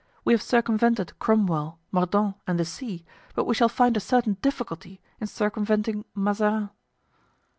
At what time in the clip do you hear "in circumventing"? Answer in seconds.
5.19-6.05